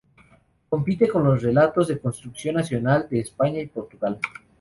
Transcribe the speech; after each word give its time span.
Compite 0.71 1.07
con 1.07 1.23
los 1.25 1.43
relatos 1.43 1.87
de 1.87 1.99
construcción 1.99 2.55
nacional 2.55 3.07
de 3.07 3.19
España 3.19 3.59
y 3.59 3.67
Portugal. 3.67 4.19